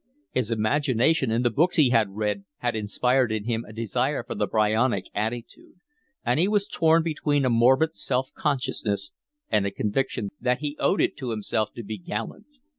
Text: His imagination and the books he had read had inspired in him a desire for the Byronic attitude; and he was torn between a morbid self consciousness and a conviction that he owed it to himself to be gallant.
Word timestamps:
His 0.31 0.49
imagination 0.49 1.29
and 1.29 1.45
the 1.45 1.51
books 1.51 1.75
he 1.75 1.91
had 1.91 2.09
read 2.15 2.43
had 2.57 2.75
inspired 2.75 3.31
in 3.31 3.43
him 3.43 3.63
a 3.63 3.71
desire 3.71 4.23
for 4.23 4.33
the 4.33 4.47
Byronic 4.47 5.05
attitude; 5.13 5.75
and 6.25 6.39
he 6.39 6.47
was 6.47 6.67
torn 6.67 7.03
between 7.03 7.45
a 7.45 7.51
morbid 7.51 7.95
self 7.95 8.31
consciousness 8.33 9.11
and 9.51 9.67
a 9.67 9.69
conviction 9.69 10.29
that 10.39 10.57
he 10.57 10.75
owed 10.79 11.01
it 11.01 11.15
to 11.17 11.29
himself 11.29 11.71
to 11.75 11.83
be 11.83 11.99
gallant. 11.99 12.47